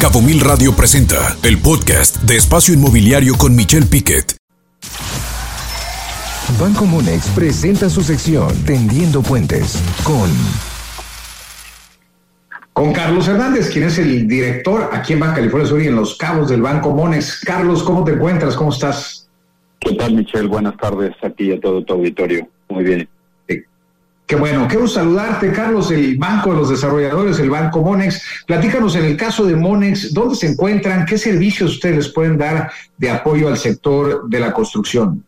Cabo 0.00 0.22
Mil 0.22 0.38
Radio 0.38 0.72
presenta 0.76 1.36
el 1.42 1.58
podcast 1.58 2.18
de 2.18 2.36
Espacio 2.36 2.72
Inmobiliario 2.72 3.34
con 3.36 3.56
Michelle 3.56 3.84
Piquet. 3.84 4.36
Banco 6.60 6.86
Monex 6.86 7.26
presenta 7.30 7.90
su 7.90 8.04
sección 8.04 8.48
Tendiendo 8.64 9.22
Puentes 9.22 9.82
con 10.04 10.30
con 12.72 12.92
Carlos 12.92 13.26
Hernández, 13.26 13.70
quien 13.70 13.86
es 13.86 13.98
el 13.98 14.28
director 14.28 14.88
aquí 14.92 15.14
en 15.14 15.20
Banca 15.20 15.34
California 15.34 15.68
Sur 15.68 15.82
y 15.82 15.88
en 15.88 15.96
Los 15.96 16.16
Cabos 16.16 16.48
del 16.48 16.62
Banco 16.62 16.94
Monex. 16.94 17.40
Carlos, 17.44 17.82
¿cómo 17.82 18.04
te 18.04 18.12
encuentras? 18.12 18.54
¿Cómo 18.54 18.70
estás? 18.70 19.28
¿Qué 19.80 19.94
tal, 19.96 20.14
Michelle? 20.14 20.46
Buenas 20.46 20.76
tardes 20.76 21.12
a 21.24 21.30
ti 21.30 21.46
y 21.46 21.52
a 21.54 21.60
todo 21.60 21.82
tu 21.82 21.94
auditorio. 21.94 22.48
Muy 22.68 22.84
bien. 22.84 23.08
Qué 24.28 24.36
bueno, 24.36 24.66
quiero 24.68 24.86
saludarte, 24.86 25.50
Carlos, 25.52 25.90
el 25.90 26.18
Banco 26.18 26.50
de 26.50 26.58
los 26.58 26.68
Desarrolladores, 26.68 27.38
el 27.38 27.48
Banco 27.48 27.80
Monex. 27.80 28.44
Platícanos 28.46 28.94
en 28.94 29.06
el 29.06 29.16
caso 29.16 29.46
de 29.46 29.56
Monex, 29.56 30.12
¿dónde 30.12 30.34
se 30.34 30.48
encuentran? 30.48 31.06
¿Qué 31.06 31.16
servicios 31.16 31.70
ustedes 31.70 31.96
les 31.96 32.08
pueden 32.10 32.36
dar 32.36 32.70
de 32.98 33.08
apoyo 33.08 33.48
al 33.48 33.56
sector 33.56 34.28
de 34.28 34.38
la 34.38 34.52
construcción 34.52 35.24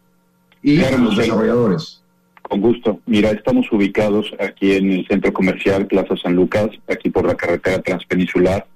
y 0.62 0.82
a 0.84 0.98
los 0.98 1.16
desarrolladores? 1.16 2.02
Con 2.42 2.60
gusto. 2.60 3.00
Mira, 3.06 3.30
estamos 3.30 3.72
ubicados 3.72 4.34
aquí 4.38 4.74
en 4.74 4.90
el 4.90 5.06
centro 5.06 5.32
comercial 5.32 5.86
Plaza 5.86 6.14
San 6.22 6.34
Lucas, 6.34 6.68
aquí 6.86 7.08
por 7.08 7.24
la 7.24 7.36
carretera 7.36 7.80
transpeninsular, 7.80 8.66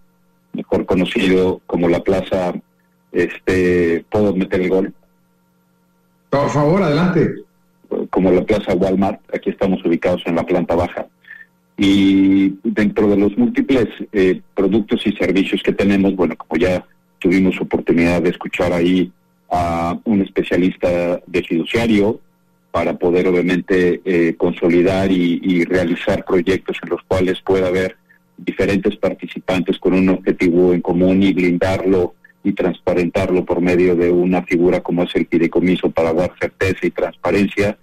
mejor 0.54 0.86
conocido 0.86 1.60
como 1.66 1.86
la 1.86 2.02
Plaza, 2.02 2.54
este, 3.12 4.06
¿puedo 4.10 4.34
meter 4.34 4.62
el 4.62 4.70
gol? 4.70 4.94
Por 6.30 6.48
favor, 6.48 6.82
adelante 6.82 7.43
como 8.24 8.36
la 8.36 8.46
Plaza 8.46 8.74
Walmart, 8.74 9.20
aquí 9.34 9.50
estamos 9.50 9.84
ubicados 9.84 10.22
en 10.24 10.36
la 10.36 10.46
planta 10.46 10.74
baja. 10.74 11.06
Y 11.76 12.54
dentro 12.62 13.06
de 13.08 13.18
los 13.18 13.36
múltiples 13.36 13.86
eh, 14.12 14.40
productos 14.54 15.06
y 15.06 15.12
servicios 15.12 15.62
que 15.62 15.72
tenemos, 15.72 16.16
bueno, 16.16 16.34
como 16.36 16.58
ya 16.58 16.86
tuvimos 17.18 17.60
oportunidad 17.60 18.22
de 18.22 18.30
escuchar 18.30 18.72
ahí 18.72 19.12
a 19.50 19.98
un 20.04 20.22
especialista 20.22 21.20
de 21.26 21.42
fiduciario 21.42 22.18
para 22.70 22.96
poder 22.96 23.28
obviamente 23.28 24.00
eh, 24.06 24.34
consolidar 24.36 25.12
y, 25.12 25.64
realizar 25.64 26.24
proyectos 26.24 26.78
en 26.82 26.88
los 26.88 27.02
cuales 27.02 27.42
pueda 27.42 27.68
haber 27.68 27.96
diferentes 28.38 28.96
participantes 28.96 29.78
con 29.78 29.92
un 29.92 30.08
objetivo 30.08 30.72
en 30.72 30.80
común 30.80 31.22
y 31.22 31.34
blindarlo 31.34 32.14
y 32.42 32.52
transparentarlo 32.54 33.44
por 33.44 33.60
medio 33.60 33.94
de 33.94 34.10
una 34.10 34.42
figura 34.42 34.80
como 34.80 35.02
es 35.02 35.14
el 35.14 35.26
fideicomiso 35.26 35.90
para 35.90 36.14
dar 36.14 36.32
certeza 36.40 36.86
y 36.86 36.90
transparencia 36.90 37.76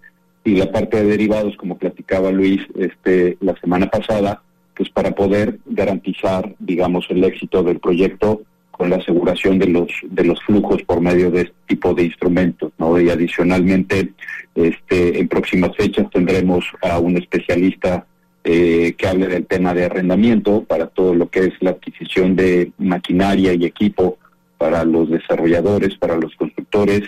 y 0.44 0.56
la 0.56 0.72
parte 0.72 0.98
de 0.98 1.10
derivados, 1.10 1.56
como 1.58 1.78
platicaba 1.78 2.32
Luis 2.32 2.62
este, 2.78 3.38
la 3.42 3.56
semana 3.58 3.88
pasada, 3.88 4.42
pues 4.76 4.90
para 4.90 5.12
poder 5.12 5.60
garantizar, 5.66 6.56
digamos, 6.60 7.06
el 7.10 7.24
éxito 7.24 7.64
del 7.64 7.80
proyecto 7.80 8.42
con 8.72 8.90
la 8.90 8.96
aseguración 8.96 9.60
de 9.60 9.68
los 9.68 9.92
de 10.10 10.24
los 10.24 10.42
flujos 10.44 10.82
por 10.84 11.02
medio 11.02 11.30
de 11.30 11.42
este 11.42 11.56
tipo 11.68 11.94
de 11.94 12.06
instrumentos, 12.06 12.72
¿no? 12.80 13.00
Y 13.00 13.10
adicionalmente, 13.10 14.14
este, 14.56 15.20
en 15.20 15.28
próximas 15.28 15.76
fechas 15.76 16.10
tendremos 16.10 16.66
a 16.82 16.98
un 16.98 17.18
especialista 17.18 18.08
eh, 18.44 18.96
que 18.98 19.08
hable 19.08 19.28
del 19.28 19.46
tema 19.46 19.76
de 19.76 19.86
arrendamiento 19.86 20.64
para 20.64 20.88
todo 20.88 21.14
lo 21.14 21.30
que 21.30 21.42
es 21.42 21.54
la 21.60 21.72
adquisición 21.72 22.36
de 22.36 22.72
maquinaria 22.80 23.54
y 23.54 23.66
equipo 23.66 24.18
para 24.58 24.84
los 24.84 25.12
desarrolladores, 25.12 25.96
para 25.98 26.16
los 26.16 26.36
constructores 26.36 27.02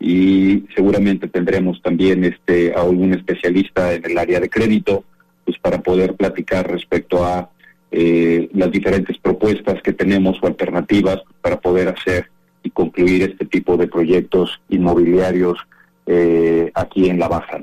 y 0.00 0.64
seguramente 0.74 1.28
tendremos 1.28 1.80
también 1.82 2.24
este 2.24 2.74
a 2.74 2.82
algún 2.82 3.14
especialista 3.14 3.92
en 3.94 4.04
el 4.04 4.18
área 4.18 4.40
de 4.40 4.50
crédito 4.50 5.04
pues 5.44 5.58
para 5.58 5.80
poder 5.80 6.14
platicar 6.14 6.70
respecto 6.70 7.24
a 7.24 7.50
eh, 7.90 8.48
las 8.54 8.70
diferentes 8.70 9.18
propuestas 9.18 9.80
que 9.82 9.92
tenemos 9.92 10.38
o 10.42 10.46
alternativas 10.46 11.22
para 11.40 11.60
poder 11.60 11.88
hacer 11.88 12.28
y 12.62 12.70
concluir 12.70 13.22
este 13.22 13.44
tipo 13.44 13.76
de 13.76 13.86
proyectos 13.86 14.60
inmobiliarios 14.68 15.58
eh, 16.06 16.70
aquí 16.74 17.08
en 17.08 17.18
la 17.18 17.28
baja. 17.28 17.60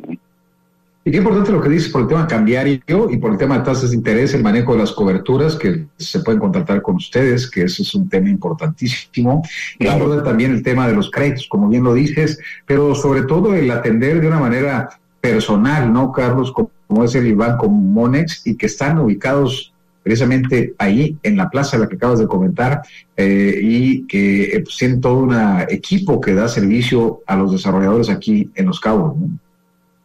Y 1.04 1.10
qué 1.10 1.18
importante 1.18 1.52
lo 1.52 1.62
que 1.62 1.70
dices 1.70 1.90
por 1.90 2.02
el 2.02 2.08
tema 2.08 2.28
cambiario 2.28 2.80
y 3.10 3.18
por 3.18 3.32
el 3.32 3.38
tema 3.38 3.58
de 3.58 3.66
tasas 3.66 3.90
de 3.90 3.96
interés, 3.96 4.36
el 4.36 4.44
manejo 4.44 4.74
de 4.74 4.80
las 4.80 4.92
coberturas 4.92 5.56
que 5.56 5.88
se 5.98 6.20
pueden 6.20 6.40
contratar 6.40 6.84
con 6.84 6.98
ustedes, 6.98 7.50
que 7.50 7.64
ese 7.64 7.82
es 7.82 7.96
un 7.96 8.08
tema 8.08 8.30
importantísimo. 8.30 9.42
Y 9.80 9.86
también 9.86 10.52
el 10.52 10.62
tema 10.62 10.88
de 10.88 10.94
los 10.94 11.10
créditos, 11.10 11.48
como 11.48 11.70
bien 11.70 11.84
lo 11.84 11.96
dices, 11.96 12.38
pero 12.68 12.94
sobre 12.94 13.24
todo 13.24 13.56
el 13.56 13.72
atender 13.72 14.22
de 14.22 14.28
una 14.28 14.40
manera 14.40 14.90
personal, 15.20 15.92
¿no, 15.92 16.12
Carlos? 16.12 16.54
Como 16.54 17.04
es 17.04 17.16
el 17.16 17.34
Banco 17.36 17.68
Monex 17.68 18.46
y 18.46 18.56
que 18.56 18.68
están 18.68 19.00
ubicados 19.00 19.74
precisamente 20.04 20.74
ahí 20.78 21.18
en 21.24 21.38
la 21.38 21.50
plaza 21.50 21.78
la 21.78 21.88
que 21.88 21.96
acabas 21.96 22.20
de 22.20 22.28
comentar 22.28 22.82
eh, 23.18 23.60
y 23.62 24.08
que 24.08 24.56
eh, 24.56 24.60
pues, 24.62 24.78
tienen 24.78 25.02
todo 25.02 25.18
un 25.18 25.36
equipo 25.70 26.20
que 26.20 26.34
da 26.34 26.48
servicio 26.48 27.22
a 27.26 27.36
los 27.36 27.52
desarrolladores 27.52 28.10
aquí 28.10 28.50
en 28.56 28.66
Los 28.68 28.80
Cabos, 28.80 29.18
¿no? 29.18 29.30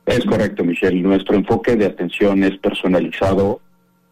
Es 0.07 0.25
correcto, 0.25 0.65
Michelle. 0.65 1.03
Nuestro 1.03 1.35
enfoque 1.35 1.75
de 1.75 1.87
atención 1.87 2.45
es 2.45 2.57
personalizado. 2.59 3.61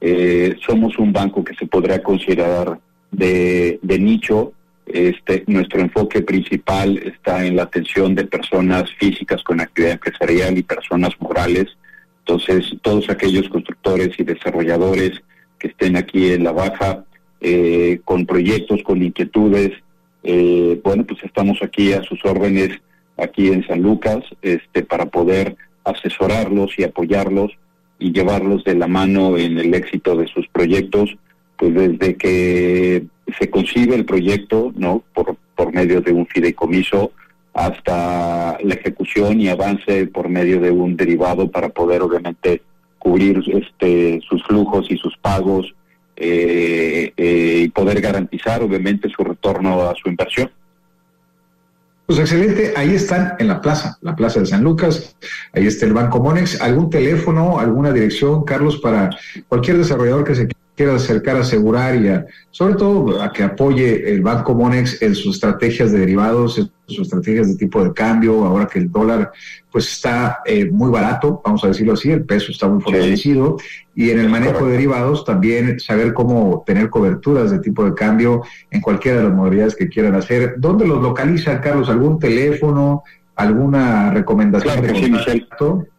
Eh, 0.00 0.56
somos 0.66 0.98
un 0.98 1.12
banco 1.12 1.44
que 1.44 1.54
se 1.54 1.66
podrá 1.66 2.02
considerar 2.02 2.80
de, 3.12 3.78
nicho. 3.82 4.52
Este, 4.86 5.44
nuestro 5.46 5.80
enfoque 5.80 6.20
principal 6.20 6.98
está 6.98 7.46
en 7.46 7.56
la 7.56 7.62
atención 7.62 8.14
de 8.14 8.26
personas 8.26 8.90
físicas 8.98 9.42
con 9.44 9.60
actividad 9.60 9.92
empresarial 9.92 10.58
y 10.58 10.64
personas 10.64 11.12
morales. 11.20 11.66
Entonces, 12.26 12.74
todos 12.82 13.08
aquellos 13.08 13.48
constructores 13.48 14.18
y 14.18 14.24
desarrolladores 14.24 15.22
que 15.60 15.68
estén 15.68 15.96
aquí 15.96 16.32
en 16.32 16.42
la 16.42 16.52
baja 16.52 17.04
eh, 17.40 18.00
con 18.04 18.26
proyectos, 18.26 18.82
con 18.82 19.00
inquietudes, 19.00 19.70
eh, 20.24 20.80
bueno, 20.82 21.04
pues 21.04 21.22
estamos 21.22 21.58
aquí 21.62 21.92
a 21.92 22.02
sus 22.02 22.22
órdenes, 22.24 22.80
aquí 23.16 23.48
en 23.48 23.64
San 23.66 23.80
Lucas, 23.80 24.24
este, 24.42 24.82
para 24.82 25.06
poder 25.06 25.56
asesorarlos 25.84 26.78
y 26.78 26.84
apoyarlos 26.84 27.52
y 27.98 28.12
llevarlos 28.12 28.64
de 28.64 28.74
la 28.74 28.86
mano 28.86 29.36
en 29.36 29.58
el 29.58 29.74
éxito 29.74 30.16
de 30.16 30.26
sus 30.26 30.48
proyectos, 30.48 31.16
pues 31.56 31.74
desde 31.74 32.16
que 32.16 33.04
se 33.38 33.50
concibe 33.50 33.94
el 33.94 34.04
proyecto, 34.04 34.72
¿no? 34.76 35.04
Por, 35.14 35.36
por 35.54 35.72
medio 35.72 36.00
de 36.00 36.12
un 36.12 36.26
fideicomiso 36.26 37.12
hasta 37.52 38.58
la 38.62 38.74
ejecución 38.74 39.40
y 39.40 39.48
avance 39.48 40.06
por 40.06 40.28
medio 40.28 40.60
de 40.60 40.72
un 40.72 40.96
derivado 40.96 41.50
para 41.50 41.68
poder 41.68 42.02
obviamente 42.02 42.62
cubrir 42.98 43.42
este 43.46 44.20
sus 44.28 44.42
flujos 44.44 44.90
y 44.90 44.96
sus 44.96 45.16
pagos 45.18 45.72
eh, 46.16 47.12
eh, 47.16 47.62
y 47.64 47.68
poder 47.68 48.00
garantizar 48.00 48.62
obviamente 48.62 49.08
su 49.08 49.22
retorno 49.22 49.82
a 49.82 49.94
su 49.94 50.08
inversión. 50.08 50.50
Pues 52.06 52.18
excelente, 52.18 52.74
ahí 52.76 52.94
están 52.94 53.34
en 53.38 53.48
la 53.48 53.62
plaza, 53.62 53.96
la 54.02 54.14
plaza 54.14 54.40
de 54.40 54.46
San 54.46 54.62
Lucas, 54.62 55.16
ahí 55.54 55.66
está 55.66 55.86
el 55.86 55.94
Banco 55.94 56.20
Monex, 56.20 56.60
algún 56.60 56.90
teléfono, 56.90 57.58
alguna 57.58 57.92
dirección, 57.92 58.44
Carlos, 58.44 58.78
para 58.78 59.08
cualquier 59.48 59.78
desarrollador 59.78 60.24
que 60.24 60.34
se 60.34 60.46
quiera 60.46 60.63
acercar 60.76 61.36
a 61.36 61.40
asegurar 61.40 61.94
y 61.94 62.10
sobre 62.50 62.74
todo 62.74 63.22
a 63.22 63.32
que 63.32 63.44
apoye 63.44 64.12
el 64.12 64.22
Banco 64.22 64.54
Monex 64.54 65.00
en 65.02 65.14
sus 65.14 65.36
estrategias 65.36 65.92
de 65.92 66.00
derivados, 66.00 66.58
en 66.58 66.70
sus 66.86 67.06
estrategias 67.06 67.48
de 67.48 67.56
tipo 67.56 67.82
de 67.82 67.92
cambio, 67.92 68.44
ahora 68.44 68.66
que 68.66 68.80
el 68.80 68.90
dólar 68.90 69.30
pues 69.70 69.90
está 69.90 70.40
eh, 70.44 70.68
muy 70.70 70.90
barato, 70.90 71.40
vamos 71.44 71.64
a 71.64 71.68
decirlo 71.68 71.94
así, 71.94 72.10
el 72.10 72.24
peso 72.24 72.52
está 72.52 72.68
muy 72.68 72.80
fortalecido, 72.80 73.56
y 73.94 74.10
en 74.10 74.18
el 74.20 74.28
manejo 74.28 74.66
de 74.66 74.72
derivados 74.72 75.24
también 75.24 75.78
saber 75.80 76.12
cómo 76.12 76.64
tener 76.66 76.90
coberturas 76.90 77.50
de 77.50 77.60
tipo 77.60 77.84
de 77.84 77.94
cambio 77.94 78.42
en 78.70 78.80
cualquiera 78.80 79.18
de 79.18 79.24
las 79.24 79.32
modalidades 79.32 79.76
que 79.76 79.88
quieran 79.88 80.14
hacer. 80.14 80.54
¿Dónde 80.58 80.86
los 80.86 81.02
localiza, 81.02 81.60
Carlos? 81.60 81.88
¿Algún 81.88 82.18
teléfono? 82.18 83.02
¿Alguna 83.36 84.12
recomendación 84.12 84.80
de 84.80 84.92
contacto? 84.92 85.82
Sí, 85.82 85.93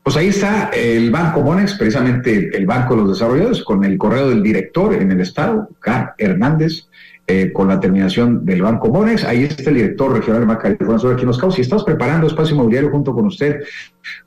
Pues 0.03 0.15
ahí 0.15 0.27
está 0.27 0.69
el 0.73 1.11
Banco 1.11 1.41
Monex, 1.41 1.73
precisamente 1.73 2.55
el 2.55 2.65
Banco 2.65 2.95
de 2.95 3.01
los 3.01 3.09
Desarrolladores, 3.09 3.63
con 3.63 3.83
el 3.83 3.97
correo 3.97 4.29
del 4.29 4.41
director 4.41 4.93
en 4.93 5.11
el 5.11 5.19
Estado, 5.19 5.67
Carl 5.79 6.11
Hernández, 6.17 6.87
eh, 7.29 7.51
con 7.51 7.67
la 7.67 7.79
terminación 7.79 8.45
del 8.45 8.61
Banco 8.61 8.87
Monex. 8.87 9.25
Ahí 9.25 9.43
está 9.43 9.69
el 9.69 9.75
director 9.75 10.13
regional 10.13 10.39
de 10.39 10.45
Maca 10.47 10.97
sobre 10.97 11.15
aquí 11.15 11.25
nos 11.25 11.37
causa. 11.37 11.57
Y 11.57 11.61
estamos 11.61 11.83
preparando 11.83 12.25
espacio 12.25 12.55
inmobiliario 12.55 12.89
junto 12.89 13.13
con 13.13 13.25
usted 13.25 13.63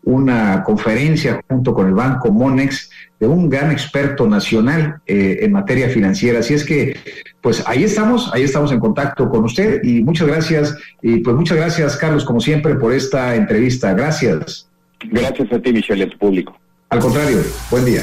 una 0.03 0.63
conferencia 0.63 1.41
junto 1.49 1.73
con 1.73 1.87
el 1.87 1.95
Banco 1.95 2.31
Monex 2.31 2.91
de 3.19 3.27
un 3.27 3.49
gran 3.49 3.71
experto 3.71 4.27
nacional 4.27 5.01
eh, 5.07 5.39
en 5.41 5.53
materia 5.53 5.89
financiera. 5.89 6.41
Así 6.41 6.53
es 6.53 6.65
que, 6.65 6.97
pues 7.41 7.63
ahí 7.67 7.85
estamos, 7.85 8.31
ahí 8.35 8.43
estamos 8.43 8.71
en 8.73 8.81
contacto 8.81 9.31
con 9.31 9.45
usted 9.45 9.83
y 9.83 10.03
muchas 10.03 10.29
gracias. 10.29 10.77
Y 11.01 11.19
pues 11.19 11.37
muchas 11.37 11.57
gracias, 11.57 11.97
Carlos, 11.97 12.25
como 12.25 12.41
siempre, 12.41 12.75
por 12.75 12.93
esta 12.93 13.35
entrevista. 13.35 13.95
Gracias. 13.95 14.69
Gracias 15.11 15.51
a 15.53 15.59
ti, 15.59 15.73
Michelle, 15.73 16.07
tu 16.07 16.19
público. 16.19 16.55
Al 16.91 16.99
contrario, 16.99 17.39
buen 17.71 17.85
día. 17.87 18.03